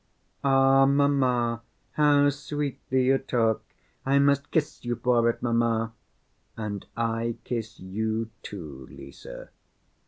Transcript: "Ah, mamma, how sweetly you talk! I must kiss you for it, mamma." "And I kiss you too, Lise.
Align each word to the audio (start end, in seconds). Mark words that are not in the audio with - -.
"Ah, 0.43 0.87
mamma, 0.87 1.61
how 1.91 2.27
sweetly 2.31 3.03
you 3.05 3.19
talk! 3.19 3.61
I 4.03 4.17
must 4.17 4.49
kiss 4.49 4.83
you 4.83 4.95
for 4.95 5.29
it, 5.29 5.43
mamma." 5.43 5.93
"And 6.57 6.87
I 6.97 7.35
kiss 7.43 7.79
you 7.79 8.31
too, 8.41 8.87
Lise. 8.89 9.27